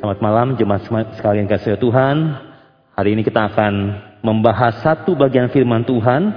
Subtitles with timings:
[0.00, 0.88] Selamat malam jemaat
[1.20, 2.32] sekalian kasih Tuhan.
[2.96, 6.32] Hari ini kita akan membahas satu bagian firman Tuhan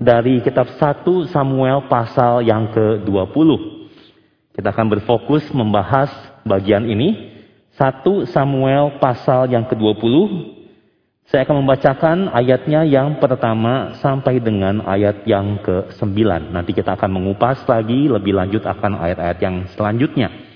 [0.00, 3.48] dari kitab 1 Samuel pasal yang ke-20.
[4.56, 6.08] Kita akan berfokus membahas
[6.48, 7.36] bagian ini.
[7.76, 10.16] 1 Samuel pasal yang ke-20.
[11.28, 16.16] Saya akan membacakan ayatnya yang pertama sampai dengan ayat yang ke-9.
[16.48, 20.51] Nanti kita akan mengupas lagi lebih lanjut akan ayat-ayat yang selanjutnya.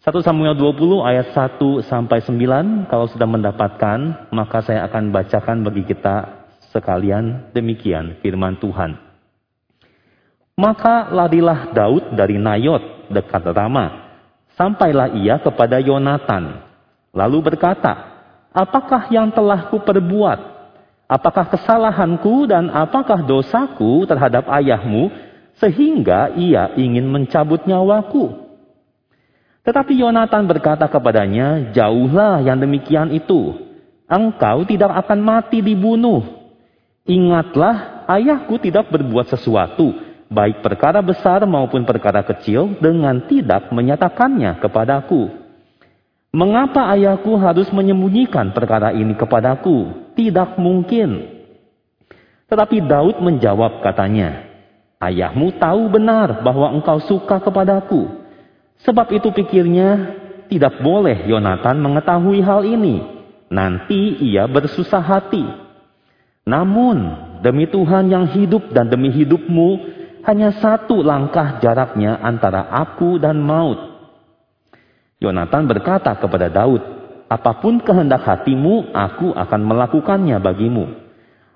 [0.00, 5.84] 1 Samuel 20 ayat 1 sampai 9 kalau sudah mendapatkan maka saya akan bacakan bagi
[5.84, 6.40] kita
[6.72, 8.96] sekalian demikian firman Tuhan.
[10.56, 14.16] Maka larilah Daud dari Nayot dekat Rama.
[14.56, 16.64] Sampailah ia kepada Yonatan.
[17.12, 17.92] Lalu berkata,
[18.56, 20.40] Apakah yang telah kuperbuat?
[21.12, 25.12] Apakah kesalahanku dan apakah dosaku terhadap ayahmu
[25.60, 28.49] sehingga ia ingin mencabut nyawaku?
[29.70, 33.54] Tetapi Yonatan berkata kepadanya, "Jauhlah yang demikian itu.
[34.10, 36.26] Engkau tidak akan mati dibunuh.
[37.06, 39.94] Ingatlah, ayahku tidak berbuat sesuatu,
[40.26, 45.38] baik perkara besar maupun perkara kecil, dengan tidak menyatakannya kepadaku.
[46.34, 50.10] Mengapa ayahku harus menyembunyikan perkara ini kepadaku?
[50.18, 51.30] Tidak mungkin."
[52.50, 54.50] Tetapi Daud menjawab katanya,
[54.98, 58.19] "Ayahmu tahu benar bahwa engkau suka kepadaku."
[58.84, 60.16] Sebab itu pikirnya,
[60.48, 63.04] tidak boleh Yonatan mengetahui hal ini.
[63.50, 65.44] Nanti ia bersusah hati.
[66.46, 66.96] Namun,
[67.44, 73.78] demi Tuhan yang hidup dan demi hidupmu, hanya satu langkah jaraknya antara aku dan maut.
[75.20, 76.80] Yonatan berkata kepada Daud,
[77.30, 80.86] Apa pun kehendak hatimu, aku akan melakukannya bagimu.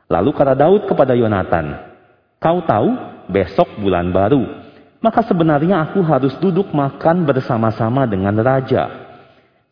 [0.06, 1.96] Lalu kata Daud kepada Yonatan,
[2.38, 2.90] Kau tahu,
[3.32, 4.63] besok bulan baru,
[5.04, 8.88] maka sebenarnya aku harus duduk makan bersama-sama dengan raja.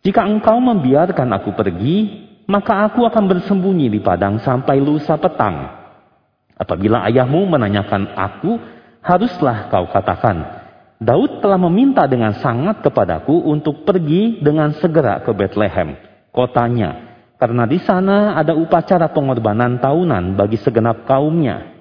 [0.05, 5.72] Jika engkau membiarkan aku pergi, maka aku akan bersembunyi di padang sampai lusa petang.
[6.52, 8.61] Apabila ayahmu menanyakan aku,
[9.01, 10.61] haruslah kau katakan,
[11.01, 15.96] Daud telah meminta dengan sangat kepadaku untuk pergi dengan segera ke Bethlehem,
[16.28, 21.73] kotanya, karena di sana ada upacara pengorbanan tahunan bagi segenap kaumnya.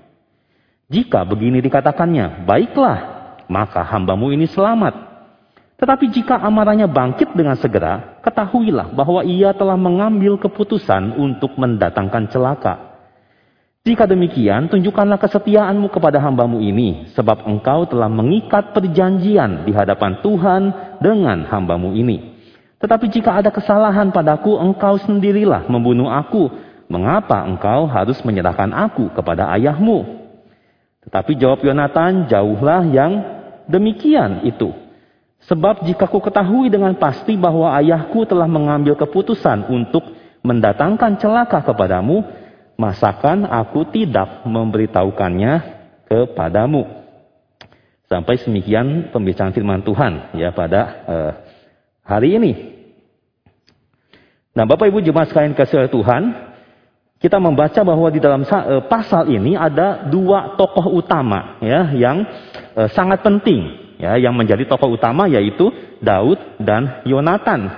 [0.88, 3.11] Jika begini dikatakannya, baiklah,
[3.52, 5.12] maka hambamu ini selamat.
[5.76, 12.76] Tetapi jika amarahnya bangkit dengan segera, ketahuilah bahwa ia telah mengambil keputusan untuk mendatangkan celaka.
[13.82, 20.62] Jika demikian, tunjukkanlah kesetiaanmu kepada hambamu ini, sebab engkau telah mengikat perjanjian di hadapan Tuhan
[21.02, 22.38] dengan hambamu ini.
[22.78, 26.70] Tetapi jika ada kesalahan padaku, engkau sendirilah membunuh aku.
[26.94, 30.22] Mengapa engkau harus menyerahkan aku kepada ayahmu?
[31.10, 34.72] Tetapi jawab Yonatan, jauhlah yang demikian itu.
[35.50, 40.06] Sebab jika ku ketahui dengan pasti bahwa ayahku telah mengambil keputusan untuk
[40.46, 42.22] mendatangkan celaka kepadamu,
[42.78, 45.54] masakan aku tidak memberitahukannya
[46.06, 46.86] kepadamu.
[48.06, 51.32] Sampai semikian pembicaraan firman Tuhan ya pada uh,
[52.04, 52.52] hari ini.
[54.52, 56.51] Nah, Bapak Ibu jemaat sekalian kasih Tuhan,
[57.22, 62.26] kita membaca bahwa di dalam uh, pasal ini ada dua tokoh utama ya yang
[62.74, 65.70] e, sangat penting ya yang menjadi tokoh utama yaitu
[66.02, 67.70] Daud dan Yonatan.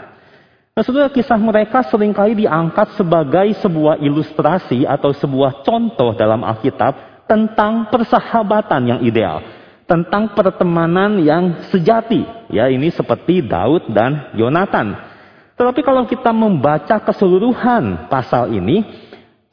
[0.73, 7.93] Nah, kisah mereka sering kali diangkat sebagai sebuah ilustrasi atau sebuah contoh dalam Alkitab tentang
[7.93, 9.45] persahabatan yang ideal,
[9.85, 12.25] tentang pertemanan yang sejati.
[12.49, 14.97] Ya, ini seperti Daud dan Yonatan.
[15.53, 18.81] Tetapi kalau kita membaca keseluruhan pasal ini,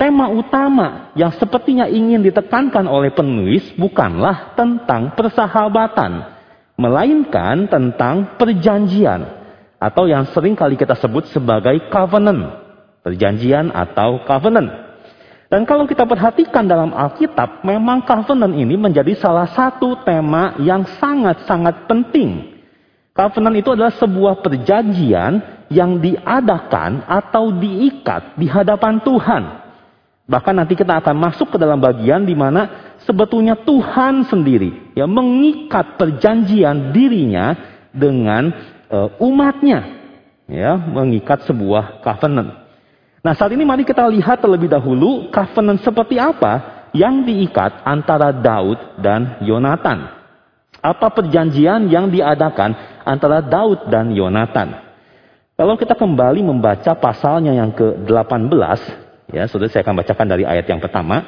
[0.00, 6.24] Tema utama yang sepertinya ingin ditekankan oleh penulis bukanlah tentang persahabatan,
[6.80, 9.28] melainkan tentang perjanjian
[9.76, 12.48] atau yang sering kali kita sebut sebagai covenant,
[13.04, 14.72] perjanjian atau covenant.
[15.52, 21.84] Dan kalau kita perhatikan dalam Alkitab, memang covenant ini menjadi salah satu tema yang sangat-sangat
[21.84, 22.56] penting.
[23.12, 29.68] Covenant itu adalah sebuah perjanjian yang diadakan atau diikat di hadapan Tuhan
[30.30, 35.98] Bahkan nanti kita akan masuk ke dalam bagian di mana sebetulnya Tuhan sendiri ya mengikat
[35.98, 37.58] perjanjian dirinya
[37.90, 38.54] dengan
[38.86, 39.90] uh, umatnya
[40.46, 42.62] ya mengikat sebuah covenant.
[43.26, 49.02] Nah, saat ini mari kita lihat terlebih dahulu covenant seperti apa yang diikat antara Daud
[49.02, 50.14] dan Yonatan.
[50.78, 54.78] Apa perjanjian yang diadakan antara Daud dan Yonatan?
[55.58, 58.99] Kalau kita kembali membaca pasalnya yang ke-18,
[59.30, 61.22] Ya, saudara saya akan bacakan dari ayat yang pertama.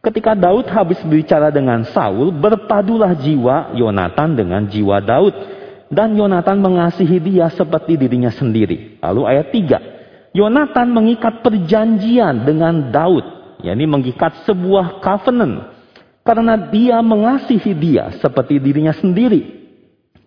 [0.00, 5.60] Ketika Daud habis berbicara dengan Saul, berpadulah jiwa Yonatan dengan jiwa Daud.
[5.90, 9.02] dan Yonatan mengasihi dia seperti dirinya sendiri.
[9.02, 10.38] Lalu ayat 3.
[10.38, 13.26] Yonatan mengikat perjanjian dengan Daud.
[13.60, 15.74] yakni mengikat sebuah covenant.
[16.22, 19.66] Karena dia mengasihi dia seperti dirinya sendiri.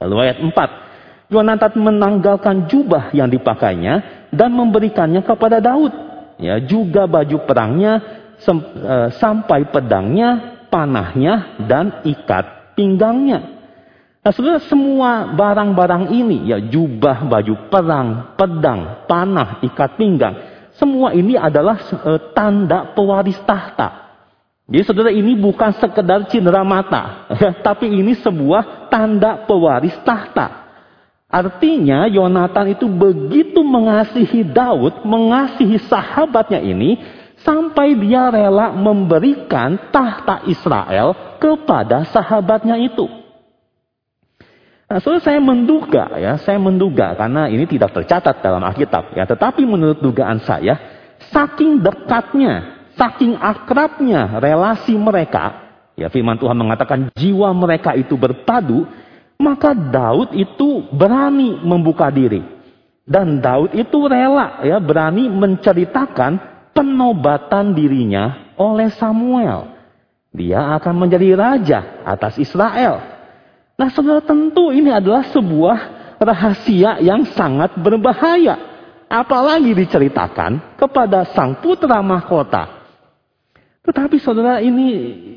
[0.04, 1.32] Lalu ayat 4.
[1.34, 6.13] Yonatan menanggalkan jubah yang dipakainya dan memberikannya kepada Daud.
[6.44, 8.04] Ya, juga baju perangnya
[8.36, 13.64] e, sampai pedangnya, panahnya dan ikat pinggangnya.
[14.24, 20.36] Nah, saudara, semua barang-barang ini, ya jubah, baju perang, pedang, panah, ikat pinggang,
[20.80, 24.16] semua ini adalah uh, tanda pewaris tahta.
[24.64, 27.28] Jadi saudara ini bukan sekedar cindera mata,
[27.68, 30.63] tapi ini sebuah tanda pewaris tahta.
[31.34, 37.02] Artinya Yonatan itu begitu mengasihi Daud, mengasihi sahabatnya ini,
[37.42, 43.10] sampai dia rela memberikan tahta Israel kepada sahabatnya itu.
[44.86, 49.66] Nah, so saya menduga ya, saya menduga karena ini tidak tercatat dalam Alkitab ya, tetapi
[49.66, 50.78] menurut dugaan saya,
[51.34, 55.66] saking dekatnya, saking akrabnya relasi mereka,
[55.98, 58.86] ya firman Tuhan mengatakan jiwa mereka itu berpadu,
[59.38, 62.42] maka Daud itu berani membuka diri.
[63.04, 66.40] Dan Daud itu rela ya berani menceritakan
[66.72, 69.76] penobatan dirinya oleh Samuel.
[70.34, 73.04] Dia akan menjadi raja atas Israel.
[73.78, 75.78] Nah saudara tentu ini adalah sebuah
[76.18, 78.72] rahasia yang sangat berbahaya.
[79.12, 82.82] Apalagi diceritakan kepada sang putra mahkota.
[83.84, 84.90] Tetapi saudara ini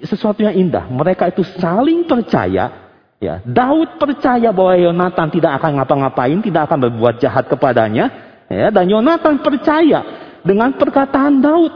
[0.07, 0.87] sesuatu yang indah.
[0.89, 2.86] Mereka itu saling percaya.
[3.17, 8.13] Ya, Daud percaya bahwa Yonatan tidak akan ngapa-ngapain, tidak akan berbuat jahat kepadanya.
[8.53, 10.05] Ya, dan Yonatan percaya
[10.45, 11.73] dengan perkataan Daud.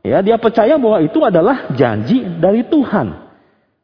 [0.00, 3.30] Ya, dia percaya bahwa itu adalah janji dari Tuhan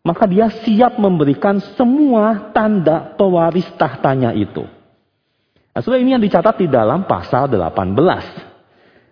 [0.06, 4.62] maka dia siap memberikan semua tanda pewaris tahtanya itu.
[5.74, 7.90] Nah, saudara ini yang dicatat di dalam pasal 18.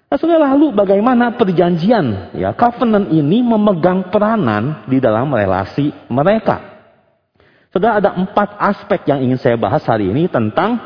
[0.07, 6.74] Nah, saudara lalu bagaimana perjanjian ya covenant ini memegang peranan di dalam relasi mereka.
[7.75, 10.79] Saudara ada empat aspek yang ingin saya bahas hari ini tentang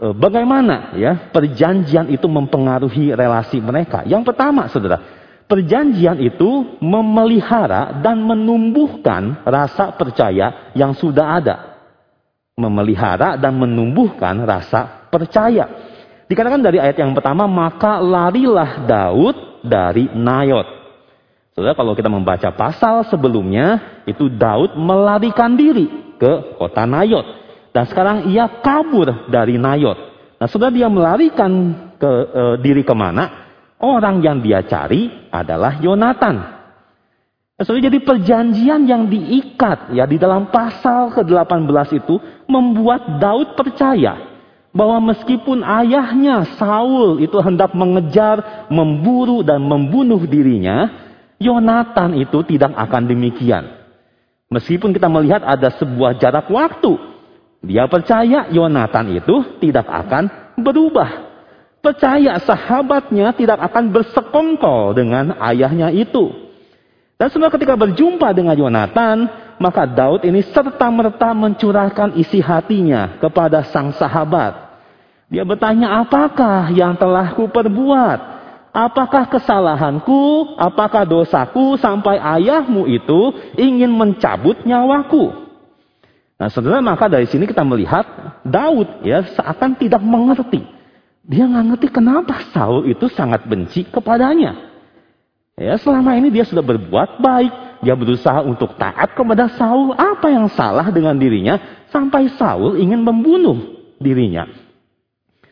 [0.00, 4.08] e, bagaimana ya perjanjian itu mempengaruhi relasi mereka.
[4.08, 5.20] Yang pertama, saudara,
[5.50, 11.56] Perjanjian itu memelihara dan menumbuhkan rasa percaya yang sudah ada.
[12.54, 15.66] Memelihara dan menumbuhkan rasa percaya.
[16.30, 20.70] Dikatakan dari ayat yang pertama, maka larilah Daud dari Nayot.
[21.58, 27.24] Saudara, kalau kita membaca pasal sebelumnya, itu Daud melarikan diri ke kota Nayot.
[27.72, 29.96] Dan sekarang ia kabur dari Nayot.
[30.36, 31.50] Nah, saudara dia melarikan
[31.96, 33.48] ke e, diri ke mana?
[33.80, 36.60] Orang yang dia cari adalah Yonatan.
[37.60, 42.16] Saudara, jadi perjanjian yang diikat ya di dalam pasal ke-18 itu
[42.48, 44.16] membuat Daud percaya
[44.72, 50.88] bahwa meskipun ayahnya Saul itu hendak mengejar, memburu dan membunuh dirinya,
[51.40, 53.79] Yonatan itu tidak akan demikian.
[54.50, 56.98] Meskipun kita melihat ada sebuah jarak waktu,
[57.62, 60.26] dia percaya Yonatan itu tidak akan
[60.58, 61.30] berubah
[61.80, 66.52] percaya sahabatnya tidak akan bersekongkol dengan ayahnya itu.
[67.16, 69.28] Dan semua ketika berjumpa dengan Yonatan,
[69.60, 74.72] maka Daud ini serta-merta mencurahkan isi hatinya kepada sang sahabat.
[75.28, 78.39] Dia bertanya, apakah yang telah kuperbuat?
[78.70, 85.50] Apakah kesalahanku, apakah dosaku sampai ayahmu itu ingin mencabut nyawaku?
[86.38, 88.06] Nah, saudara, maka dari sini kita melihat
[88.46, 90.80] Daud ya seakan tidak mengerti
[91.30, 94.72] dia nggak ngerti kenapa Saul itu sangat benci kepadanya.
[95.54, 99.94] Ya, selama ini dia sudah berbuat baik, dia berusaha untuk taat kepada Saul.
[99.94, 104.48] Apa yang salah dengan dirinya sampai Saul ingin membunuh dirinya?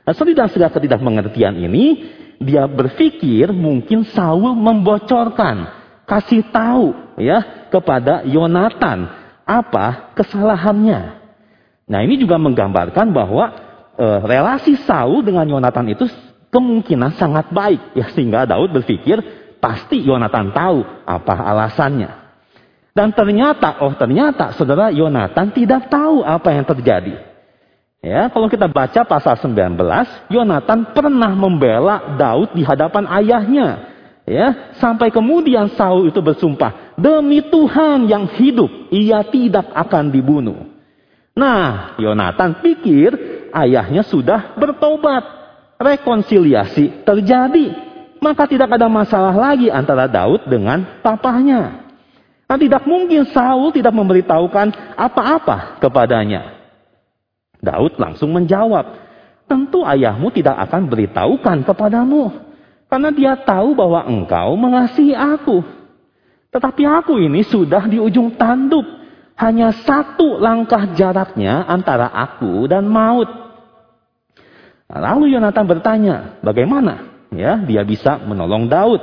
[0.03, 2.09] Nah, segala ketidakmengertian ini,
[2.39, 5.75] dia berpikir mungkin Saul membocorkan,
[6.07, 9.11] kasih tahu ya kepada Yonatan
[9.43, 11.19] apa kesalahannya.
[11.89, 13.45] Nah, ini juga menggambarkan bahwa
[13.99, 16.07] uh, relasi Saul dengan Yonatan itu
[16.49, 19.21] kemungkinan sangat baik ya sehingga Daud berpikir
[19.59, 22.11] pasti Yonatan tahu apa alasannya.
[22.95, 27.28] Dan ternyata oh ternyata saudara Yonatan tidak tahu apa yang terjadi.
[27.99, 29.75] Ya, kalau kita baca pasal 19,
[30.31, 33.91] Yonatan pernah membela Daud di hadapan ayahnya.
[34.29, 40.69] Ya, sampai kemudian Saul itu bersumpah, "Demi Tuhan yang hidup, ia tidak akan dibunuh."
[41.35, 43.15] Nah, Yonatan pikir
[43.55, 45.39] ayahnya sudah bertobat.
[45.79, 47.67] Rekonsiliasi terjadi.
[48.19, 51.87] Maka tidak ada masalah lagi antara Daud dengan papahnya.
[52.51, 56.58] Nah, tidak mungkin Saul tidak memberitahukan apa-apa kepadanya.
[57.59, 58.87] Daud langsung menjawab,
[59.51, 62.31] tentu ayahmu tidak akan beritahukan kepadamu.
[62.89, 65.61] Karena dia tahu bahwa engkau mengasihi aku.
[66.49, 68.85] Tetapi aku ini sudah di ujung tanduk.
[69.39, 73.29] Hanya satu langkah jaraknya antara aku dan maut.
[74.89, 79.03] Lalu Yonatan bertanya, bagaimana ya dia bisa menolong Daud?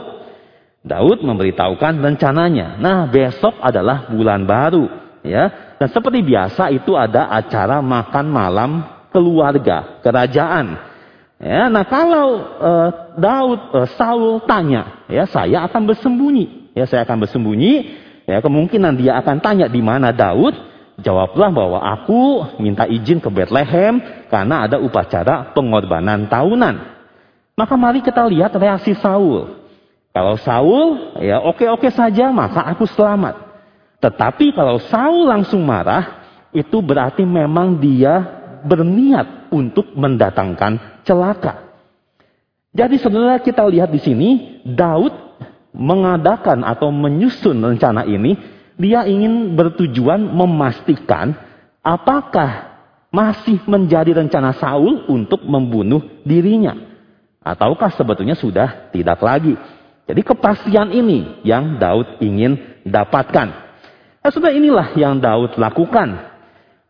[0.81, 2.77] Daud memberitahukan rencananya.
[2.81, 5.75] Nah, besok adalah bulan baru, ya.
[5.75, 8.72] Dan seperti biasa itu ada acara makan malam
[9.10, 10.96] keluarga, kerajaan.
[11.36, 12.27] Ya, nah kalau
[12.63, 12.89] uh,
[13.20, 16.72] Daud, uh, Saul tanya, ya saya akan bersembunyi.
[16.72, 18.03] Ya, saya akan bersembunyi.
[18.25, 20.55] Ya, kemungkinan dia akan tanya di mana Daud.
[20.96, 24.00] Jawablah bahwa aku minta izin ke Bethlehem
[24.32, 26.75] karena ada upacara pengorbanan tahunan.
[27.60, 29.60] Maka mari kita lihat reaksi Saul.
[30.15, 33.44] Kalau Saul, ya oke-oke saja, maka aku selamat.
[34.05, 36.21] Tetapi kalau Saul langsung marah,
[36.53, 38.21] itu berarti memang dia
[38.62, 41.74] berniat untuk mendatangkan celaka.
[42.69, 44.29] Jadi saudara kita lihat di sini
[44.62, 45.09] Daud
[45.74, 48.38] mengadakan atau menyusun rencana ini,
[48.77, 51.33] dia ingin bertujuan memastikan
[51.81, 52.77] apakah
[53.09, 56.77] masih menjadi rencana Saul untuk membunuh dirinya
[57.41, 59.57] ataukah sebetulnya sudah tidak lagi.
[60.05, 63.64] Jadi kepastian ini yang Daud ingin dapatkan.
[64.25, 66.34] Nah, sudah inilah yang Daud lakukan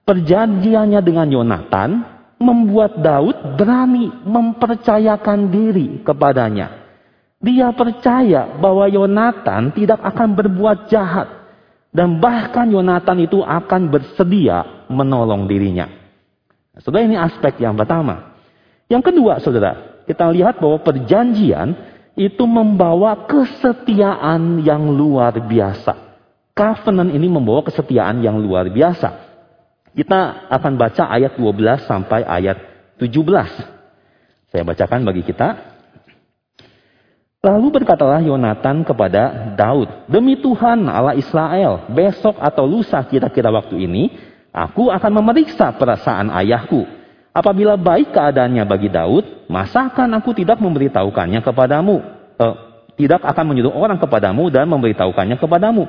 [0.05, 1.89] Perjanjiannya dengan Yonatan
[2.37, 6.85] membuat Daud berani mempercayakan diri kepadanya.
[7.41, 11.25] Dia percaya bahwa Yonatan tidak akan berbuat jahat
[11.89, 15.89] dan bahkan Yonatan itu akan bersedia menolong dirinya.
[16.77, 18.37] Saudara ini aspek yang pertama.
[18.85, 21.73] Yang kedua, saudara, kita lihat bahwa perjanjian
[22.13, 26.04] itu membawa kesetiaan yang luar biasa.
[26.55, 29.11] Covenant ini membawa kesetiaan yang luar biasa.
[29.91, 32.57] Kita akan baca ayat 12 sampai ayat
[32.95, 33.11] 17.
[34.55, 35.75] Saya bacakan bagi kita.
[37.43, 44.15] Lalu berkatalah Yonatan kepada Daud, Demi Tuhan Allah Israel, besok atau lusa kira-kira waktu ini,
[44.55, 46.87] aku akan memeriksa perasaan ayahku.
[47.35, 51.99] Apabila baik keadaannya bagi Daud, masakan aku tidak memberitahukannya kepadamu?
[52.39, 52.55] Eh,
[52.95, 55.83] tidak akan menyuruh orang kepadamu dan memberitahukannya kepadamu.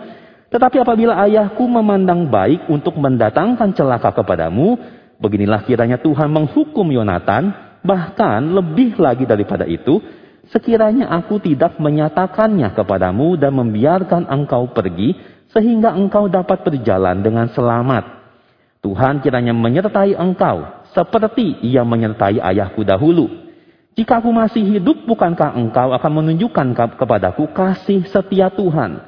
[0.47, 4.79] Tetapi apabila ayahku memandang baik untuk mendatangkan celaka kepadamu,
[5.19, 7.51] beginilah kiranya Tuhan menghukum Yonatan,
[7.83, 9.99] bahkan lebih lagi daripada itu,
[10.55, 15.19] sekiranya aku tidak menyatakannya kepadamu dan membiarkan engkau pergi,
[15.51, 18.17] sehingga engkau dapat berjalan dengan selamat.
[18.87, 23.27] Tuhan kiranya menyertai engkau, seperti ia menyertai ayahku dahulu.
[23.99, 29.06] Jika aku masih hidup, bukankah engkau akan menunjukkan kepadaku kasih setia Tuhan?'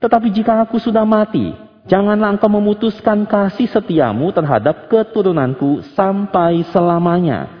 [0.00, 1.52] Tetapi jika aku sudah mati,
[1.84, 7.60] janganlah engkau memutuskan kasih setiamu terhadap keturunanku sampai selamanya.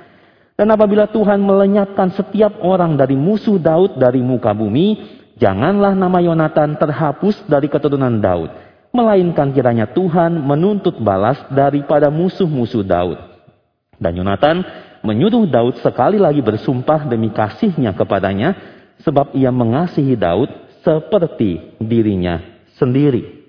[0.56, 6.80] Dan apabila Tuhan melenyapkan setiap orang dari musuh Daud dari muka bumi, janganlah nama Yonatan
[6.80, 8.48] terhapus dari keturunan Daud.
[8.92, 13.20] Melainkan kiranya Tuhan menuntut balas daripada musuh-musuh Daud.
[14.00, 14.64] Dan Yonatan
[15.04, 18.56] menyuruh Daud sekali lagi bersumpah demi kasihnya kepadanya,
[19.04, 20.48] sebab ia mengasihi Daud
[20.80, 22.40] seperti dirinya
[22.76, 23.40] sendiri.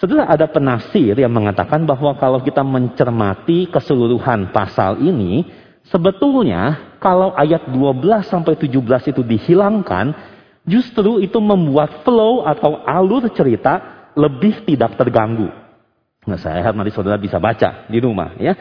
[0.00, 5.44] Setelah ada penafsir yang mengatakan bahwa kalau kita mencermati keseluruhan pasal ini,
[5.84, 10.16] sebetulnya kalau ayat 12 sampai 17 itu dihilangkan,
[10.64, 15.52] justru itu membuat flow atau alur cerita lebih tidak terganggu.
[16.24, 18.56] Nah, saya harap nanti saudara bisa baca di rumah ya.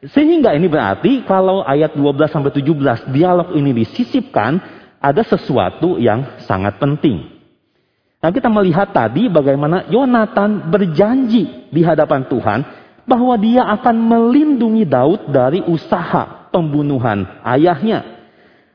[0.00, 6.76] Sehingga ini berarti kalau ayat 12 sampai 17 dialog ini disisipkan, ada sesuatu yang sangat
[6.76, 7.40] penting.
[8.20, 12.60] Nah kita melihat tadi bagaimana Yonatan berjanji di hadapan Tuhan
[13.08, 18.20] bahwa dia akan melindungi Daud dari usaha pembunuhan ayahnya.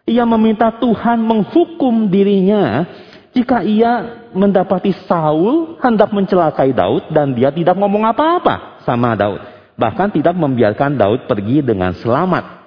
[0.09, 2.89] Ia meminta Tuhan menghukum dirinya
[3.37, 9.41] jika ia mendapati Saul hendak mencelakai Daud dan dia tidak ngomong apa-apa sama Daud.
[9.77, 12.64] Bahkan tidak membiarkan Daud pergi dengan selamat.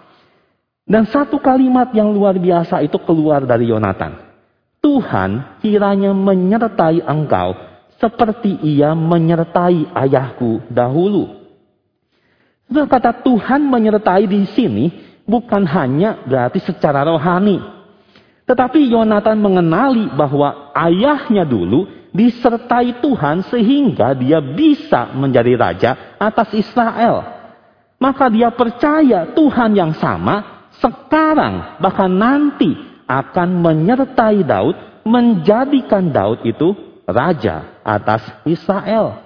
[0.89, 4.25] Dan satu kalimat yang luar biasa itu keluar dari Yonatan.
[4.81, 7.53] Tuhan kiranya menyertai engkau
[8.01, 11.29] seperti ia menyertai ayahku dahulu.
[12.73, 14.85] Kata Tuhan menyertai di sini
[15.29, 17.61] bukan hanya berarti secara rohani.
[18.49, 21.85] Tetapi Yonatan mengenali bahwa ayahnya dulu
[22.17, 27.29] disertai Tuhan sehingga dia bisa menjadi raja atas Israel.
[28.01, 32.75] Maka dia percaya Tuhan yang sama sekarang bahkan nanti
[33.09, 34.77] akan menyertai Daud,
[35.09, 36.77] menjadikan Daud itu
[37.09, 39.25] raja atas Israel.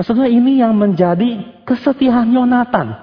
[0.00, 2.96] Saudara ini yang menjadi kesetiaan Yonatan.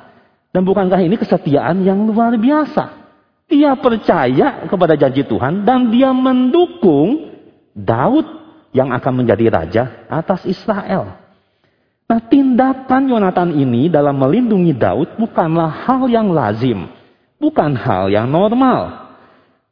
[0.49, 3.05] Dan bukankah ini kesetiaan yang luar biasa?
[3.45, 7.37] Dia percaya kepada janji Tuhan dan dia mendukung
[7.77, 8.25] Daud
[8.73, 11.13] yang akan menjadi raja atas Israel.
[12.07, 16.89] Nah, tindakan Yonatan ini dalam melindungi Daud bukanlah hal yang lazim,
[17.41, 19.09] bukan hal yang normal.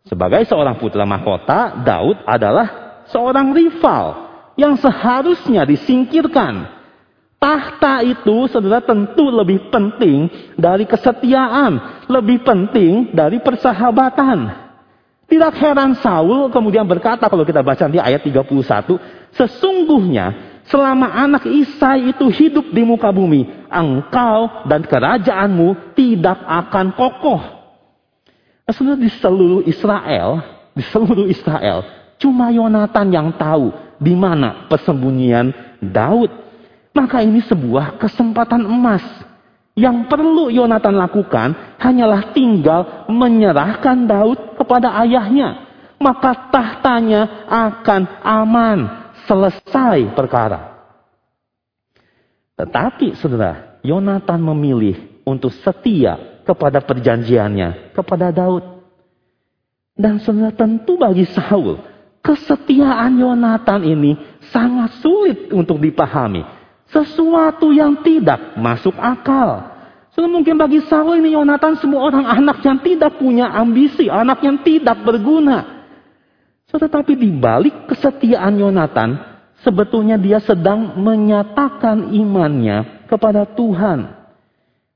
[0.06, 4.06] Sebagai seorang putra mahkota, Daud adalah seorang rival
[4.54, 6.74] yang seharusnya disingkirkan.
[7.42, 14.66] Tahta itu saudara tentu lebih penting dari kesetiaan, lebih penting dari persahabatan.
[15.26, 18.46] Tidak heran Saul kemudian berkata kalau kita baca di ayat 31,
[19.34, 27.42] sesungguhnya Selama anak Isai itu hidup di muka bumi, engkau dan kerajaanmu tidak akan kokoh.
[28.66, 30.42] Sebenarnya di seluruh Israel,
[30.74, 31.86] di seluruh Israel,
[32.18, 33.70] cuma Yonatan yang tahu
[34.02, 35.54] di mana persembunyian
[35.86, 36.34] Daud.
[36.96, 39.06] Maka ini sebuah kesempatan emas.
[39.76, 45.68] Yang perlu Yonatan lakukan hanyalah tinggal menyerahkan Daud kepada ayahnya.
[46.02, 48.80] Maka tahtanya akan aman
[49.30, 50.74] selesai perkara.
[52.56, 58.64] Tetapi saudara, Yonatan memilih untuk setia kepada perjanjiannya kepada Daud.
[59.96, 61.80] Dan saudara tentu bagi Saul,
[62.22, 64.16] kesetiaan Yonatan ini
[64.54, 66.44] sangat sulit untuk dipahami.
[66.92, 69.74] Sesuatu yang tidak masuk akal.
[70.14, 74.62] Saudara mungkin bagi Saul ini Yonatan semua orang anak yang tidak punya ambisi, anak yang
[74.62, 75.76] tidak berguna.
[76.76, 79.16] Tetapi di balik kesetiaan Yonatan,
[79.64, 84.15] sebetulnya dia sedang menyatakan imannya kepada Tuhan.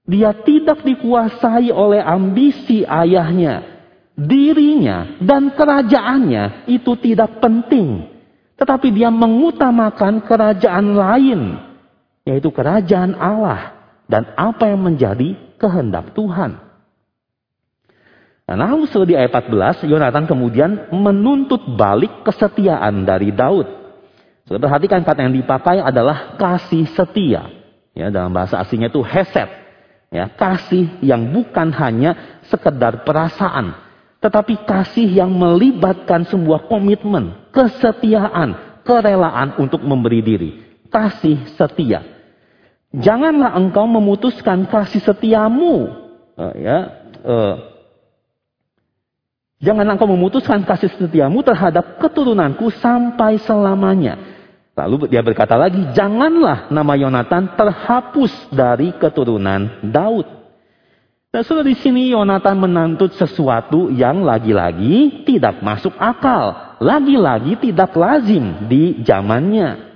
[0.09, 3.77] Dia tidak dikuasai oleh ambisi ayahnya.
[4.17, 8.09] Dirinya dan kerajaannya itu tidak penting.
[8.57, 11.41] Tetapi dia mengutamakan kerajaan lain.
[12.25, 13.77] Yaitu kerajaan Allah.
[14.09, 16.57] Dan apa yang menjadi kehendak Tuhan.
[18.49, 23.69] Nah, lalu di ayat 14, Yonatan kemudian menuntut balik kesetiaan dari Daud.
[24.49, 27.45] Sudah perhatikan kata yang dipakai adalah kasih setia.
[27.93, 29.68] Ya, dalam bahasa aslinya itu heset.
[30.09, 33.77] Ya, kasih yang bukan hanya sekedar perasaan.
[34.19, 40.51] Tetapi kasih yang melibatkan sebuah komitmen, kesetiaan, kerelaan untuk memberi diri.
[40.89, 42.01] Kasih setia.
[42.89, 45.93] Janganlah engkau memutuskan kasih setiamu.
[46.33, 46.77] Uh, ya,
[47.21, 47.55] uh,
[49.59, 54.15] Jangan engkau memutuskan kasih setiamu terhadap keturunanku sampai selamanya.
[54.79, 60.23] Lalu dia berkata lagi, janganlah nama Yonatan terhapus dari keturunan Daud.
[61.29, 66.79] Dan sudah di sini Yonatan menantut sesuatu yang lagi-lagi tidak masuk akal.
[66.79, 69.91] Lagi-lagi tidak lazim di zamannya.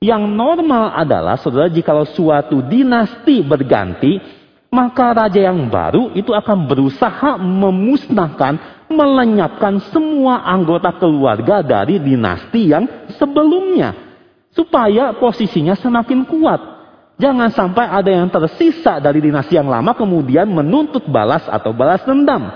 [0.00, 4.20] Yang normal adalah, saudara, jika suatu dinasti berganti,
[4.72, 12.84] maka raja yang baru itu akan berusaha memusnahkan melenyapkan semua anggota keluarga dari dinasti yang
[13.16, 14.03] sebelumnya.
[14.54, 16.62] Supaya posisinya semakin kuat.
[17.18, 22.50] Jangan sampai ada yang tersisa dari dinasti yang lama kemudian menuntut balas atau balas dendam.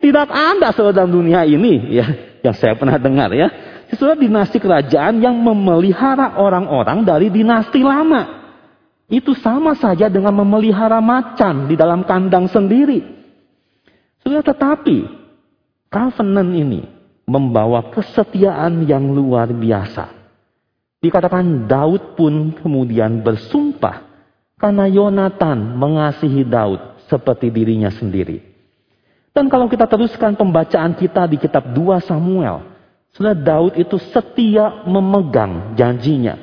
[0.00, 2.06] Tidak ada saudara dunia ini ya
[2.44, 3.48] yang saya pernah dengar ya.
[3.96, 8.44] Saudara dinasti kerajaan yang memelihara orang-orang dari dinasti lama.
[9.08, 13.04] Itu sama saja dengan memelihara macan di dalam kandang sendiri.
[14.24, 15.04] Sudah tetapi
[15.92, 16.88] covenant ini
[17.28, 20.23] membawa kesetiaan yang luar biasa.
[21.04, 24.08] Dikatakan Daud pun kemudian bersumpah
[24.56, 26.80] karena Yonatan mengasihi Daud
[27.12, 28.40] seperti dirinya sendiri.
[29.36, 32.64] Dan kalau kita teruskan pembacaan kita di kitab 2 Samuel,
[33.12, 36.40] sudah Daud itu setia memegang janjinya.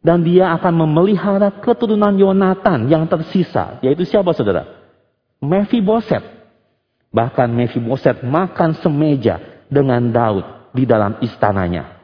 [0.00, 3.76] Dan dia akan memelihara keturunan Yonatan yang tersisa.
[3.84, 4.64] Yaitu siapa saudara?
[5.42, 6.38] Mephiboset
[7.08, 9.40] Bahkan Mephiboset makan semeja
[9.72, 10.44] dengan Daud
[10.76, 11.97] di dalam istananya.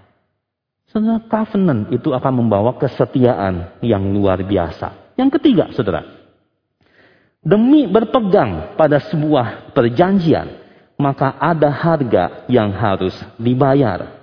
[0.94, 5.18] Saudara, covenant itu akan membawa kesetiaan yang luar biasa.
[5.18, 6.06] Yang ketiga, saudara.
[7.42, 10.54] Demi berpegang pada sebuah perjanjian,
[10.94, 13.10] maka ada harga yang harus
[13.42, 14.22] dibayar.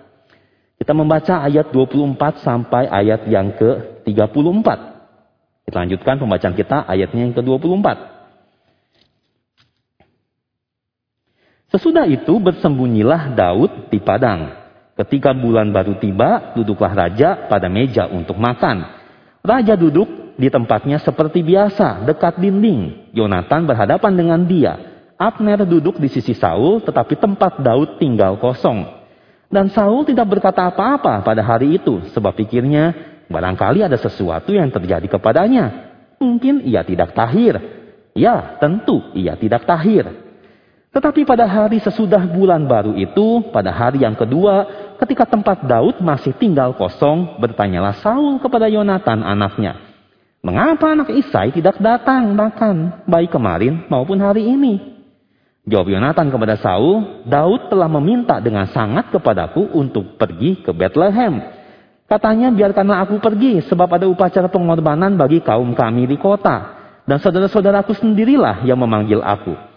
[0.79, 4.67] Kita membaca ayat 24 sampai ayat yang ke-34.
[5.67, 7.88] Kita lanjutkan pembacaan kita ayatnya yang ke-24.
[11.75, 14.61] Sesudah itu bersembunyilah Daud di padang.
[15.02, 18.86] Ketika bulan baru tiba, duduklah raja pada meja untuk makan.
[19.42, 23.10] Raja duduk di tempatnya seperti biasa, dekat dinding.
[23.10, 24.78] Yonatan berhadapan dengan dia.
[25.18, 28.86] Abner duduk di sisi Saul, tetapi tempat Daud tinggal kosong.
[29.50, 32.94] Dan Saul tidak berkata apa-apa pada hari itu, sebab pikirnya
[33.26, 35.98] barangkali ada sesuatu yang terjadi kepadanya.
[36.22, 37.58] Mungkin ia tidak tahir.
[38.14, 40.20] Ya, tentu ia tidak tahir.
[40.91, 44.67] Tetapi pada hari sesudah bulan baru itu, pada hari yang kedua,
[44.99, 49.80] ketika tempat Daud masih tinggal kosong, bertanyalah Saul kepada Yonatan anaknya,
[50.43, 54.99] Mengapa anak Isai tidak datang makan, baik kemarin maupun hari ini?
[55.69, 61.39] Jawab Yonatan kepada Saul, Daud telah meminta dengan sangat kepadaku untuk pergi ke Bethlehem.
[62.10, 66.75] Katanya, biarkanlah aku pergi, sebab ada upacara pengorbanan bagi kaum kami di kota.
[67.08, 69.70] Dan saudara-saudaraku sendirilah yang memanggil aku.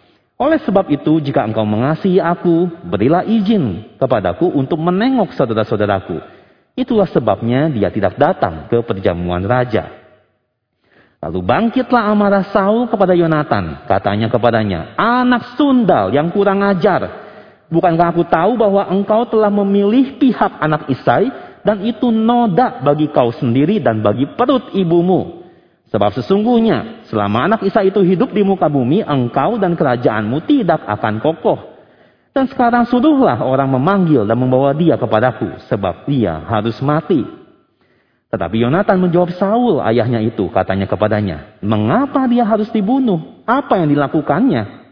[0.44, 6.20] Oleh sebab itu, jika engkau mengasihi aku, berilah izin kepadaku untuk menengok saudara-saudaraku.
[6.76, 9.88] Itulah sebabnya dia tidak datang ke perjamuan raja.
[11.24, 13.88] Lalu bangkitlah amarah Saul kepada Yonatan.
[13.88, 17.24] Katanya kepadanya, anak sundal yang kurang ajar.
[17.72, 21.32] Bukankah aku tahu bahwa engkau telah memilih pihak anak Isai
[21.64, 25.43] dan itu noda bagi kau sendiri dan bagi perut ibumu.
[25.94, 31.22] Sebab sesungguhnya selama anak Isa itu hidup di muka bumi, engkau dan kerajaanmu tidak akan
[31.22, 31.70] kokoh.
[32.34, 37.22] Dan sekarang suruhlah orang memanggil dan membawa dia kepadaku, sebab dia harus mati.
[38.26, 43.46] Tetapi Yonatan menjawab Saul, ayahnya itu, katanya kepadanya, mengapa dia harus dibunuh?
[43.46, 44.82] Apa yang dilakukannya?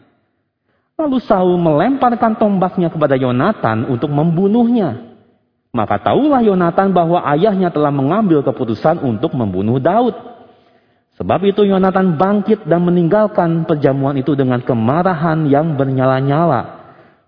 [0.95, 5.19] Lalu Saul melemparkan tombaknya kepada Yonatan untuk membunuhnya.
[5.75, 10.32] Maka tahulah Yonatan bahwa ayahnya telah mengambil keputusan untuk membunuh Daud.
[11.21, 16.81] Sebab itu Yonatan bangkit dan meninggalkan perjamuan itu dengan kemarahan yang bernyala-nyala.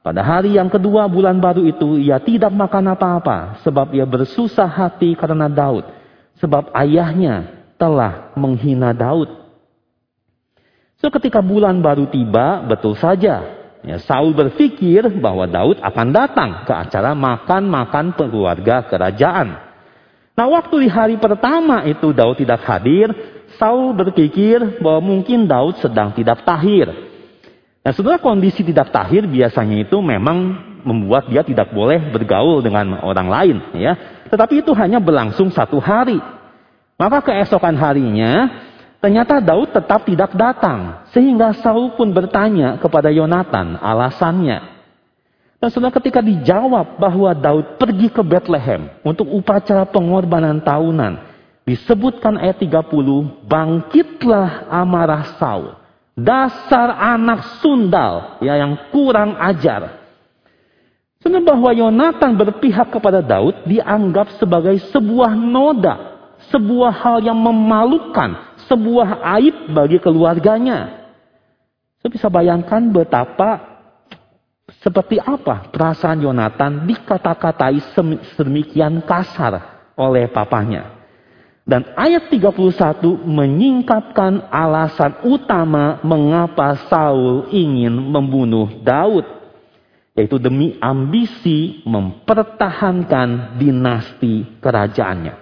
[0.04, 5.16] Pada hari yang kedua bulan baru itu ia tidak makan apa-apa sebab ia bersusah hati
[5.16, 6.04] karena Daud
[6.42, 9.30] Sebab ayahnya telah menghina Daud.
[10.98, 13.64] So ketika bulan baru tiba, betul saja.
[13.84, 19.60] Ya, Saul berpikir bahwa Daud akan datang ke acara makan-makan keluarga kerajaan.
[20.34, 23.12] Nah waktu di hari pertama itu Daud tidak hadir,
[23.56, 26.90] Saul berpikir bahwa mungkin Daud sedang tidak tahir.
[27.84, 33.28] Nah sebenarnya kondisi tidak tahir biasanya itu memang membuat dia tidak boleh bergaul dengan orang
[33.28, 33.56] lain.
[33.76, 33.92] ya.
[34.28, 36.20] Tetapi itu hanya berlangsung satu hari.
[36.94, 38.62] Maka keesokan harinya,
[39.02, 41.08] ternyata Daud tetap tidak datang.
[41.10, 44.74] Sehingga Saul pun bertanya kepada Yonatan alasannya.
[45.58, 51.33] Dan setelah ketika dijawab bahwa Daud pergi ke Bethlehem untuk upacara pengorbanan tahunan.
[51.64, 55.72] Disebutkan ayat 30, bangkitlah amarah Saul.
[56.14, 60.04] Dasar anak sundal ya, yang kurang ajar.
[61.18, 66.20] Sebenarnya bahwa Yonatan berpihak kepada Daud dianggap sebagai sebuah noda.
[66.52, 68.60] Sebuah hal yang memalukan.
[68.68, 71.08] Sebuah aib bagi keluarganya.
[72.04, 73.80] Saya bisa bayangkan betapa
[74.84, 77.96] seperti apa perasaan Yonatan dikata-katai
[78.36, 80.93] sedemikian kasar oleh papanya.
[81.64, 89.24] Dan ayat 31 menyingkapkan alasan utama mengapa Saul ingin membunuh Daud
[90.14, 95.34] yaitu demi ambisi mempertahankan dinasti kerajaannya.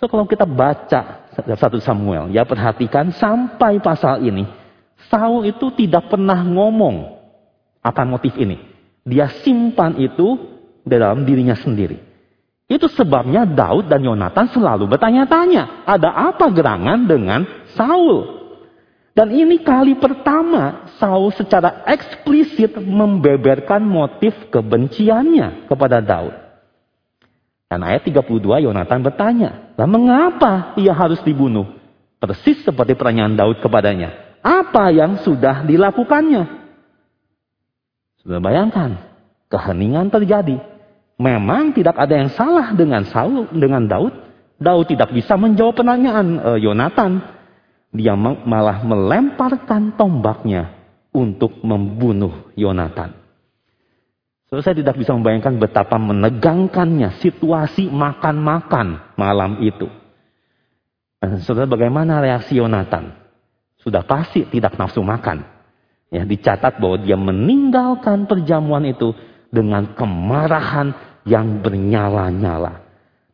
[0.00, 4.48] So kalau kita baca satu Samuel, ya perhatikan sampai pasal ini,
[5.12, 7.20] Saul itu tidak pernah ngomong
[7.84, 8.58] akan motif ini.
[9.06, 10.40] Dia simpan itu
[10.82, 12.07] dalam dirinya sendiri.
[12.68, 18.36] Itu sebabnya Daud dan Yonatan selalu bertanya-tanya, ada apa gerangan dengan Saul?
[19.16, 26.36] Dan ini kali pertama Saul secara eksplisit membeberkan motif kebenciannya kepada Daud.
[27.72, 31.72] Dan ayat 32 Yonatan bertanya, lah mengapa ia harus dibunuh?
[32.20, 34.38] Persis seperti pertanyaan Daud kepadanya.
[34.44, 36.44] Apa yang sudah dilakukannya?
[38.22, 39.00] Sudah bayangkan,
[39.48, 40.77] keheningan terjadi.
[41.18, 44.14] Memang tidak ada yang salah dengan Saul, dengan Daud.
[44.58, 47.38] Daud tidak bisa menjawab pertanyaan uh, Yonatan
[47.88, 50.76] dia malah melemparkan tombaknya
[51.12, 53.16] untuk membunuh Yonatan.
[54.48, 59.88] So, saya tidak bisa membayangkan betapa menegangkannya situasi makan-makan malam itu.
[61.20, 63.12] Dan saudara bagaimana reaksi Yonatan?
[63.80, 65.44] Sudah pasti tidak nafsu makan.
[66.08, 69.12] Ya, dicatat bahwa dia meninggalkan perjamuan itu
[69.48, 72.84] dengan kemarahan yang bernyala-nyala.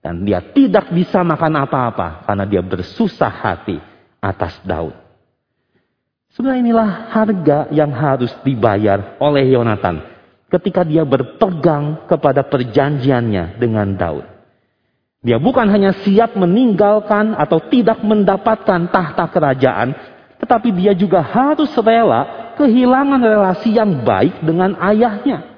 [0.04, 3.80] Dan dia tidak bisa makan apa-apa karena dia bersusah hati
[4.20, 4.92] atas Daud.
[6.34, 10.02] Sebenarnya inilah harga yang harus dibayar oleh Yonatan
[10.50, 14.26] ketika dia berpegang kepada perjanjiannya dengan Daud.
[15.24, 19.96] Dia bukan hanya siap meninggalkan atau tidak mendapatkan tahta kerajaan,
[20.36, 25.53] tetapi dia juga harus rela kehilangan relasi yang baik dengan ayahnya.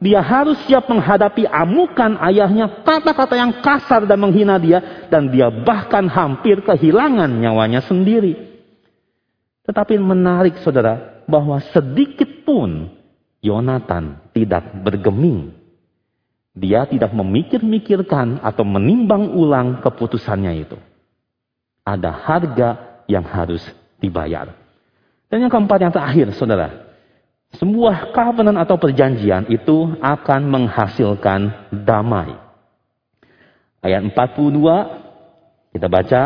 [0.00, 6.08] Dia harus siap menghadapi amukan ayahnya, kata-kata yang kasar dan menghina dia, dan dia bahkan
[6.08, 8.48] hampir kehilangan nyawanya sendiri.
[9.68, 12.96] Tetapi menarik saudara, bahwa sedikit pun
[13.44, 15.52] Yonatan tidak bergeming.
[16.56, 20.76] Dia tidak memikir-mikirkan atau menimbang ulang keputusannya itu.
[21.84, 22.68] Ada harga
[23.04, 23.62] yang harus
[24.00, 24.52] dibayar.
[25.30, 26.89] Dan yang keempat yang terakhir, saudara.
[27.58, 32.38] Sebuah covenant atau perjanjian itu akan menghasilkan damai.
[33.82, 36.22] Ayat 42, kita baca.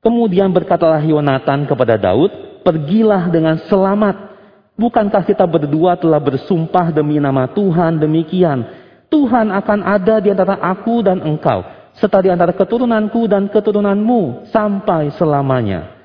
[0.00, 2.32] Kemudian berkatalah Yonatan kepada Daud,
[2.64, 4.32] pergilah dengan selamat.
[4.80, 8.64] Bukankah kita berdua telah bersumpah demi nama Tuhan demikian?
[9.12, 11.60] Tuhan akan ada di antara aku dan engkau,
[12.00, 15.99] serta di antara keturunanku dan keturunanmu sampai selamanya.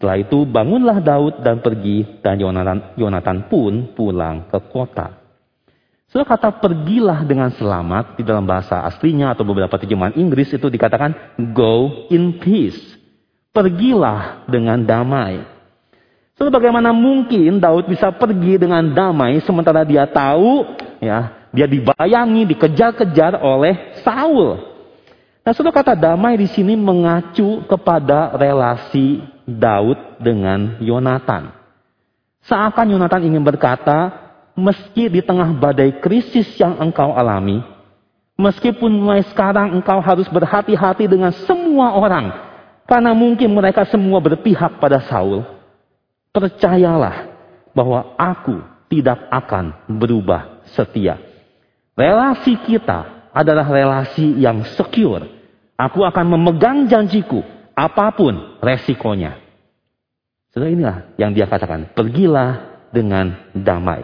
[0.00, 5.20] Setelah itu bangunlah Daud dan pergi dan Yonatan, Yonatan pun pulang ke kota.
[6.08, 11.36] Setelah kata pergilah dengan selamat di dalam bahasa aslinya atau beberapa terjemahan Inggris itu dikatakan
[11.52, 12.80] go in peace.
[13.52, 15.44] Pergilah dengan damai.
[16.40, 20.64] So, bagaimana mungkin Daud bisa pergi dengan damai sementara dia tahu
[20.96, 24.64] ya dia dibayangi, dikejar-kejar oleh Saul.
[25.44, 29.20] Nah, sudah kata damai di sini mengacu kepada relasi
[29.58, 31.50] Daud dengan Yonatan.
[32.46, 37.64] Seakan Yonatan ingin berkata, meski di tengah badai krisis yang engkau alami,
[38.38, 42.32] meskipun mulai sekarang engkau harus berhati-hati dengan semua orang,
[42.86, 45.44] karena mungkin mereka semua berpihak pada Saul,
[46.30, 47.30] percayalah
[47.74, 48.60] bahwa aku
[48.90, 51.18] tidak akan berubah setia.
[51.94, 55.26] Relasi kita adalah relasi yang secure.
[55.78, 57.40] Aku akan memegang janjiku
[57.72, 59.39] apa pun resikonya.
[60.50, 64.02] Saudara inilah yang dia katakan, pergilah dengan damai.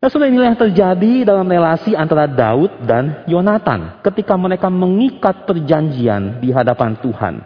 [0.00, 6.40] Nah saudara inilah yang terjadi dalam relasi antara Daud dan Yonatan ketika mereka mengikat perjanjian
[6.44, 7.40] di hadapan Tuhan.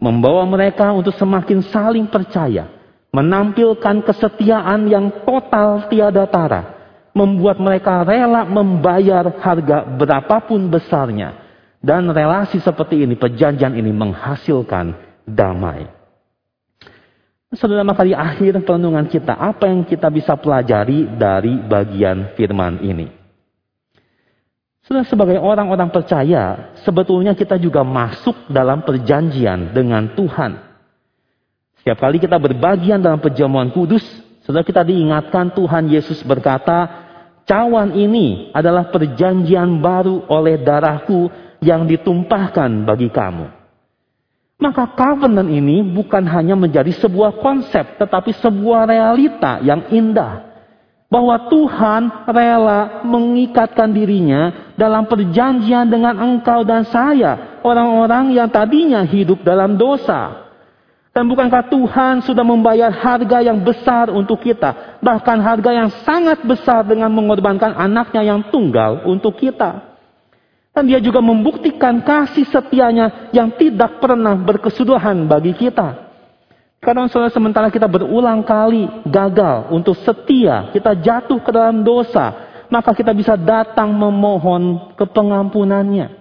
[0.00, 2.72] Membawa mereka untuk semakin saling percaya.
[3.12, 6.76] Menampilkan kesetiaan yang total tiada tara.
[7.12, 11.36] Membuat mereka rela membayar harga berapapun besarnya
[11.80, 14.92] dan relasi seperti ini, perjanjian ini menghasilkan
[15.24, 15.99] damai.
[17.50, 23.10] Saudara maka di akhir perenungan kita, apa yang kita bisa pelajari dari bagian firman ini?
[24.86, 30.62] Sudah sebagai orang-orang percaya, sebetulnya kita juga masuk dalam perjanjian dengan Tuhan.
[31.82, 34.02] Setiap kali kita berbagian dalam perjamuan kudus,
[34.46, 36.86] sudah kita diingatkan Tuhan Yesus berkata,
[37.50, 41.26] cawan ini adalah perjanjian baru oleh darahku
[41.58, 43.59] yang ditumpahkan bagi kamu.
[44.60, 50.52] Maka covenant ini bukan hanya menjadi sebuah konsep, tetapi sebuah realita yang indah.
[51.10, 57.58] Bahwa Tuhan rela mengikatkan dirinya dalam perjanjian dengan engkau dan saya.
[57.66, 60.46] Orang-orang yang tadinya hidup dalam dosa.
[61.10, 65.02] Dan bukankah Tuhan sudah membayar harga yang besar untuk kita.
[65.02, 69.89] Bahkan harga yang sangat besar dengan mengorbankan anaknya yang tunggal untuk kita.
[70.70, 76.10] Dan dia juga membuktikan kasih setianya yang tidak pernah berkesudahan bagi kita.
[76.80, 82.32] Karena saudara sementara kita berulang kali gagal untuk setia, kita jatuh ke dalam dosa,
[82.72, 86.16] maka kita bisa datang memohon kepengampunannya.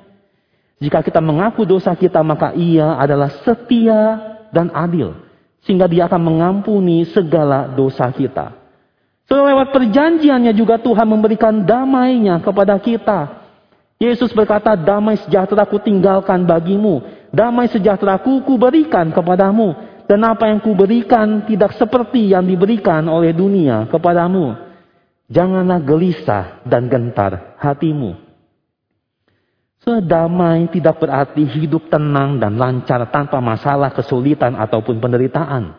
[0.84, 4.20] Jika kita mengaku dosa kita, maka ia adalah setia
[4.52, 5.16] dan adil.
[5.64, 8.60] Sehingga dia akan mengampuni segala dosa kita.
[9.30, 13.39] Lewat perjanjiannya juga Tuhan memberikan damainya kepada kita.
[14.00, 17.04] Yesus berkata, damai sejahtera ku tinggalkan bagimu.
[17.36, 19.76] Damai sejahtera ku berikan kepadamu.
[20.08, 24.56] Dan apa yang ku berikan tidak seperti yang diberikan oleh dunia kepadamu.
[25.30, 28.18] Janganlah gelisah dan gentar hatimu.
[29.84, 35.76] Sedamai tidak berarti hidup tenang dan lancar tanpa masalah, kesulitan ataupun penderitaan.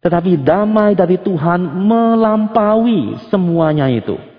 [0.00, 4.33] Tetapi damai dari Tuhan melampaui semuanya itu.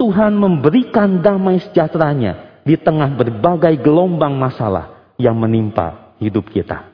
[0.00, 6.88] Tuhan memberikan damai sejahteranya di tengah berbagai gelombang masalah yang menimpa hidup kita.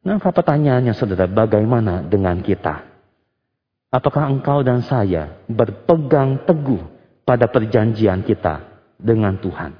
[0.00, 2.88] Nah, pertanyaannya saudara, bagaimana dengan kita?
[3.92, 6.80] Apakah engkau dan saya berpegang teguh
[7.28, 8.64] pada perjanjian kita
[8.96, 9.76] dengan Tuhan?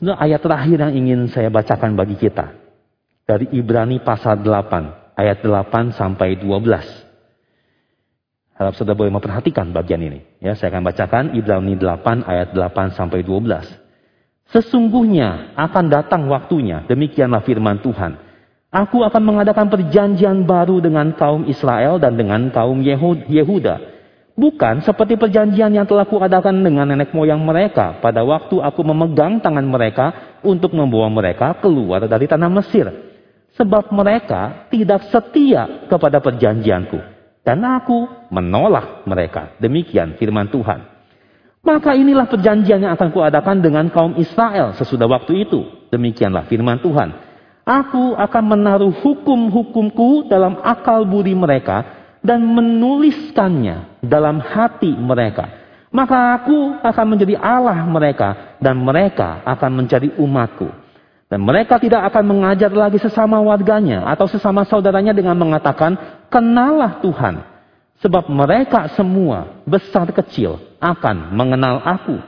[0.00, 2.48] Saudara, ayat terakhir yang ingin saya bacakan bagi kita.
[3.28, 7.05] Dari Ibrani pasal 8, ayat 8 sampai 12.
[8.56, 10.24] Harap saudara boleh memperhatikan bagian ini.
[10.40, 13.68] Ya, saya akan bacakan Ibrani 8 ayat 8 sampai 12.
[14.48, 18.16] Sesungguhnya akan datang waktunya, demikianlah firman Tuhan.
[18.72, 23.96] Aku akan mengadakan perjanjian baru dengan kaum Israel dan dengan kaum Yehuda.
[24.36, 29.64] Bukan seperti perjanjian yang telah kuadakan dengan nenek moyang mereka pada waktu aku memegang tangan
[29.64, 32.84] mereka untuk membawa mereka keluar dari tanah Mesir
[33.56, 37.15] sebab mereka tidak setia kepada perjanjianku.
[37.46, 39.54] Dan aku menolak mereka.
[39.62, 40.82] Demikian firman Tuhan.
[41.62, 45.62] Maka inilah perjanjian yang akan kuadakan dengan kaum Israel sesudah waktu itu.
[45.94, 47.14] Demikianlah firman Tuhan.
[47.66, 51.86] Aku akan menaruh hukum-hukumku dalam akal budi mereka
[52.22, 55.50] dan menuliskannya dalam hati mereka.
[55.90, 60.70] Maka aku akan menjadi Allah mereka dan mereka akan menjadi umatku.
[61.26, 65.98] Dan mereka tidak akan mengajar lagi sesama warganya atau sesama saudaranya dengan mengatakan,
[66.30, 67.42] kenalah Tuhan.
[67.98, 72.22] Sebab mereka semua, besar kecil, akan mengenal aku.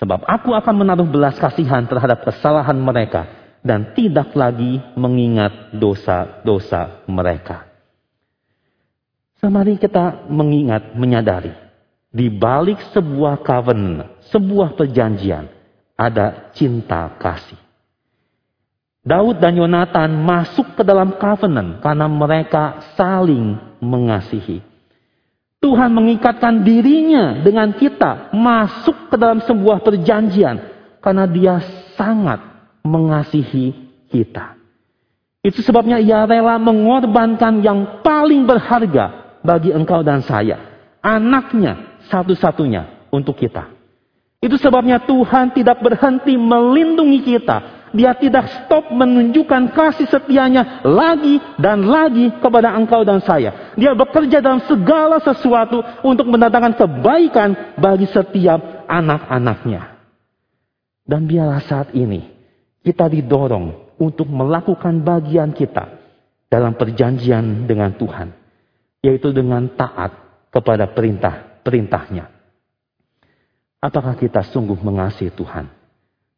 [0.00, 3.28] Sebab aku akan menaruh belas kasihan terhadap kesalahan mereka
[3.60, 7.68] dan tidak lagi mengingat dosa-dosa mereka.
[9.38, 11.54] Semari kita mengingat, menyadari.
[12.12, 15.50] Di balik sebuah covenant, sebuah perjanjian,
[15.98, 17.58] ada cinta kasih.
[19.02, 24.62] Daud dan Yonatan masuk ke dalam covenant karena mereka saling mengasihi.
[25.58, 30.58] Tuhan mengikatkan dirinya dengan kita masuk ke dalam sebuah perjanjian
[31.02, 31.58] karena dia
[31.98, 32.38] sangat
[32.86, 33.74] mengasihi
[34.10, 34.58] kita.
[35.42, 40.62] Itu sebabnya ia rela mengorbankan yang paling berharga bagi engkau dan saya.
[41.02, 43.66] Anaknya satu-satunya untuk kita.
[44.38, 51.84] Itu sebabnya Tuhan tidak berhenti melindungi kita dia tidak stop menunjukkan kasih setianya lagi dan
[51.84, 53.76] lagi kepada engkau dan saya.
[53.76, 60.00] Dia bekerja dalam segala sesuatu untuk mendatangkan kebaikan bagi setiap anak-anaknya.
[61.04, 62.32] Dan biarlah saat ini
[62.80, 66.00] kita didorong untuk melakukan bagian kita
[66.48, 68.32] dalam perjanjian dengan Tuhan.
[69.04, 70.14] Yaitu dengan taat
[70.48, 72.30] kepada perintah-perintahnya.
[73.82, 75.66] Apakah kita sungguh mengasihi Tuhan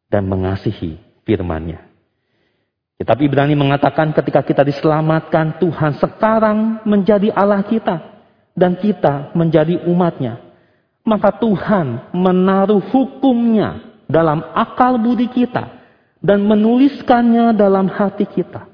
[0.09, 1.83] dan mengasihi firman-Nya.
[2.95, 8.15] Kitab Ibrani mengatakan ketika kita diselamatkan, Tuhan sekarang menjadi Allah kita.
[8.55, 10.39] Dan kita menjadi umatnya.
[11.03, 15.75] Maka Tuhan menaruh hukumnya dalam akal budi kita.
[16.23, 18.71] Dan menuliskannya dalam hati kita.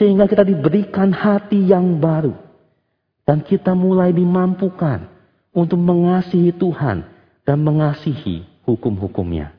[0.00, 2.32] Sehingga kita diberikan hati yang baru.
[3.28, 5.04] Dan kita mulai dimampukan
[5.52, 7.04] untuk mengasihi Tuhan
[7.44, 9.57] dan mengasihi hukum-hukumnya.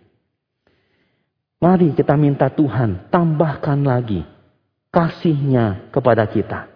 [1.60, 4.24] Mari kita minta Tuhan tambahkan lagi
[4.95, 6.72] kasihnya kepada kita.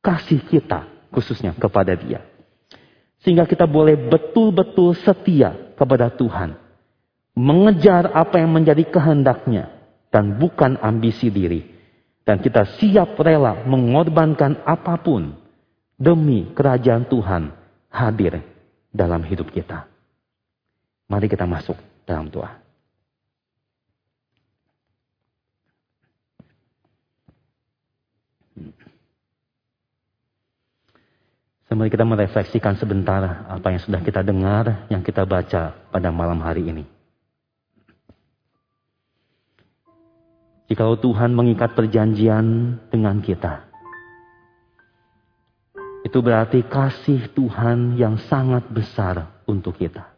[0.00, 2.24] Kasih kita khususnya kepada dia.
[3.20, 6.56] Sehingga kita boleh betul-betul setia kepada Tuhan.
[7.36, 9.72] Mengejar apa yang menjadi kehendaknya.
[10.08, 11.68] Dan bukan ambisi diri.
[12.24, 15.36] Dan kita siap rela mengorbankan apa pun.
[15.96, 17.52] Demi kerajaan Tuhan
[17.92, 18.40] hadir
[18.88, 19.84] dalam hidup kita.
[21.08, 22.65] Mari kita masuk dalam doa.
[31.76, 33.20] Mari kita merefleksikan sebentar
[33.52, 36.88] apa yang sudah kita dengar, yang kita baca pada malam hari ini.
[40.72, 43.68] Jikalau Tuhan mengikat perjanjian dengan kita,
[46.00, 50.16] itu berarti kasih Tuhan yang sangat besar untuk kita.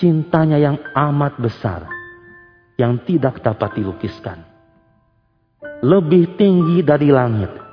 [0.00, 1.92] Cintanya yang amat besar,
[2.80, 4.40] yang tidak dapat dilukiskan.
[5.84, 7.63] Lebih tinggi dari langit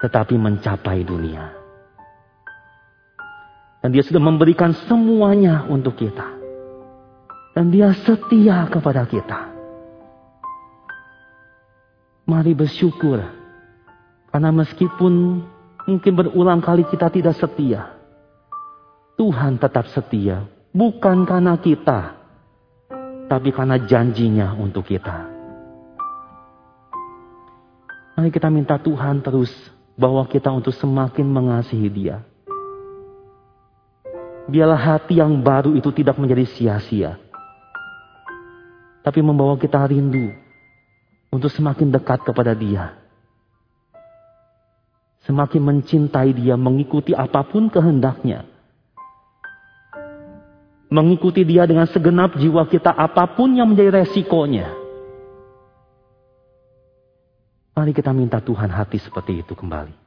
[0.00, 1.60] tetapi mencapai dunia.
[3.80, 6.36] Dan dia sudah memberikan semuanya untuk kita.
[7.56, 9.40] Dan dia setia kepada kita.
[12.28, 13.24] Mari bersyukur.
[14.30, 15.42] Karena meskipun
[15.88, 17.96] mungkin berulang kali kita tidak setia.
[19.16, 20.44] Tuhan tetap setia.
[20.70, 22.20] Bukan karena kita.
[23.28, 25.28] Tapi karena janjinya untuk kita.
[28.20, 29.50] Mari kita minta Tuhan terus
[30.00, 32.24] bahwa kita untuk semakin mengasihi Dia.
[34.48, 37.20] Biarlah hati yang baru itu tidak menjadi sia-sia,
[39.04, 40.32] tapi membawa kita rindu
[41.28, 42.96] untuk semakin dekat kepada Dia,
[45.28, 48.48] semakin mencintai Dia, mengikuti apa pun kehendaknya,
[50.88, 54.80] mengikuti Dia dengan segenap jiwa kita, apa pun yang menjadi resikonya.
[57.70, 59.99] Mari kita minta Tuhan hati seperti itu kembali.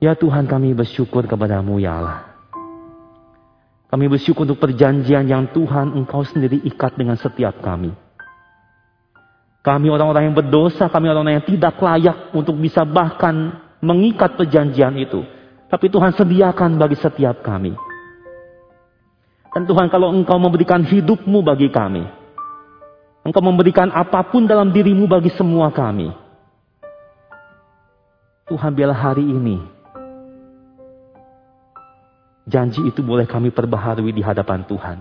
[0.00, 2.18] Ya Tuhan kami bersyukur kepadamu ya Allah.
[3.92, 7.92] Kami bersyukur untuk perjanjian yang Tuhan engkau sendiri ikat dengan setiap kami.
[9.60, 15.20] Kami orang-orang yang berdosa, kami orang-orang yang tidak layak untuk bisa bahkan mengikat perjanjian itu.
[15.68, 17.76] Tapi Tuhan sediakan bagi setiap kami.
[19.52, 22.08] Dan Tuhan kalau engkau memberikan hidupmu bagi kami.
[23.20, 26.08] Engkau memberikan apa pun dalam dirimu bagi semua kami.
[28.48, 29.79] Tuhan biarlah hari ini
[32.50, 34.98] janji itu boleh kami perbaharui di hadapan Tuhan.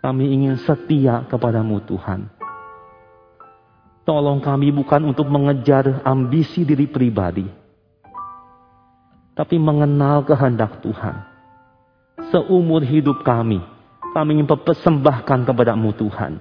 [0.00, 2.28] Kami ingin setia kepadamu Tuhan.
[4.04, 7.44] Tolong kami bukan untuk mengejar ambisi diri pribadi.
[9.36, 11.16] Tapi mengenal kehendak Tuhan.
[12.32, 13.60] Seumur hidup kami,
[14.12, 16.40] kami ingin persembahkan kepadamu Tuhan.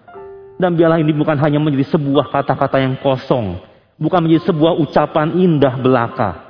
[0.59, 3.63] Dan biarlah ini bukan hanya menjadi sebuah kata-kata yang kosong.
[3.95, 6.48] Bukan menjadi sebuah ucapan indah belaka.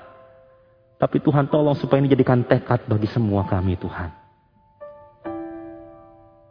[0.99, 4.11] Tapi Tuhan tolong supaya ini jadikan tekad bagi semua kami Tuhan.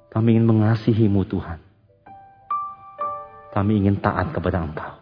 [0.09, 1.61] Kami ingin mengasihimu Tuhan.
[3.53, 4.97] Kami ingin taat kepada Engkau.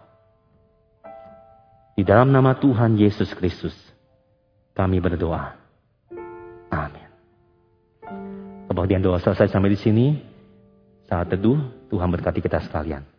[1.95, 3.73] Di dalam nama Tuhan Yesus Kristus,
[4.75, 5.55] kami berdoa.
[6.69, 7.09] Amin.
[8.67, 10.07] Kebahagiaan doa selesai sampai di sini.
[11.07, 13.16] Saat teduh, Tuhan berkati kita sekalian.